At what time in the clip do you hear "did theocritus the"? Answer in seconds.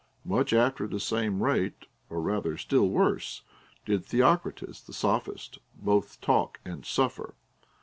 3.85-4.93